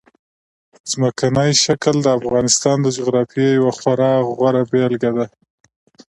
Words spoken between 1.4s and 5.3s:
شکل د افغانستان د جغرافیې یوه خورا غوره بېلګه ده.